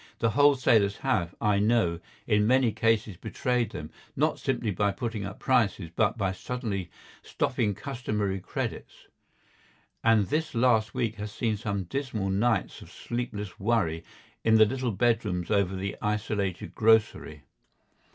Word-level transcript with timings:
The 0.17 0.31
wholesalers 0.31 0.97
have, 0.97 1.35
I 1.39 1.59
know, 1.59 1.99
in 2.25 2.47
many 2.47 2.71
cases 2.71 3.17
betrayed 3.17 3.69
them, 3.69 3.91
not 4.15 4.39
simply 4.39 4.71
by 4.71 4.91
putting 4.93 5.25
up 5.25 5.37
prices, 5.37 5.91
but 5.95 6.17
by 6.17 6.31
suddenly 6.31 6.89
stopping 7.21 7.75
customary 7.75 8.39
credits, 8.39 9.05
and 10.03 10.25
this 10.25 10.55
last 10.55 10.95
week 10.95 11.17
has 11.17 11.31
seen 11.31 11.55
some 11.55 11.83
dismal 11.83 12.31
nights 12.31 12.81
of 12.81 12.91
sleepless 12.91 13.59
worry 13.59 14.03
in 14.43 14.55
the 14.55 14.65
little 14.65 14.91
bedrooms 14.91 15.51
over 15.51 15.75
the 15.75 15.95
isolated 16.01 16.73
grocery. 16.73 17.43